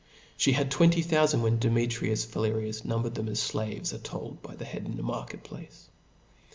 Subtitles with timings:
[0.35, 4.65] She had twenty thoufand when Demetrius Phalereus numbered them*, as flaves are told by the
[4.65, 5.89] head in a market* place.